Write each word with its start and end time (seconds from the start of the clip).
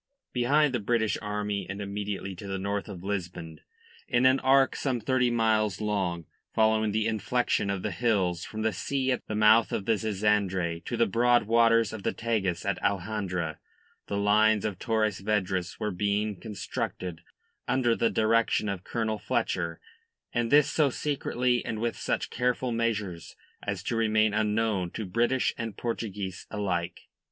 Behind 0.33 0.73
the 0.73 0.79
British 0.79 1.15
army 1.21 1.67
and 1.69 1.79
immediately 1.79 2.35
to 2.35 2.47
the 2.47 2.57
north 2.57 2.87
of 2.89 3.03
Lisbon, 3.03 3.59
in 4.07 4.25
an 4.25 4.39
arc 4.39 4.75
some 4.75 4.99
thirty 4.99 5.29
miles 5.29 5.79
long, 5.79 6.25
following 6.55 6.91
the 6.91 7.05
inflection 7.05 7.69
of 7.69 7.83
the 7.83 7.91
hills 7.91 8.43
from 8.43 8.63
the 8.63 8.73
sea 8.73 9.11
at 9.11 9.23
the 9.27 9.35
mouth 9.35 9.71
of 9.71 9.85
the 9.85 9.95
Zizandre 9.97 10.79
to 10.85 10.97
the 10.97 11.05
broad 11.05 11.43
waters 11.43 11.93
of 11.93 12.01
the 12.01 12.13
Tagus 12.13 12.65
at 12.65 12.81
Alhandra, 12.81 13.59
the 14.07 14.17
lines 14.17 14.65
of 14.65 14.79
Torres 14.79 15.19
Vedras 15.21 15.79
were 15.79 15.91
being 15.91 16.35
constructed 16.39 17.21
under 17.67 17.95
the 17.95 18.09
direction 18.09 18.67
of 18.69 18.83
Colonel 18.83 19.19
Fletcher 19.19 19.79
and 20.33 20.51
this 20.51 20.67
so 20.67 20.89
secretly 20.89 21.63
and 21.63 21.77
with 21.79 21.95
such 21.95 22.31
careful 22.31 22.71
measures 22.71 23.35
as 23.61 23.83
to 23.83 23.95
remain 23.95 24.33
unknown 24.33 24.89
to 24.93 25.05
British 25.05 25.53
and 25.59 25.77
Portuguese 25.77 26.47
alike. 26.49 27.01